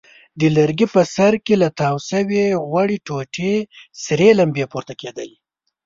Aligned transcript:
د 0.39 0.41
لرګي 0.57 0.87
په 0.95 1.01
سر 1.15 1.33
کې 1.45 1.55
له 1.63 1.69
تاو 1.79 1.95
شوې 2.09 2.45
غوړې 2.69 2.97
ټوټې 3.05 3.53
سرې 4.03 4.29
لمبې 4.39 4.65
پورته 4.71 4.93
کېدلې. 5.01 5.37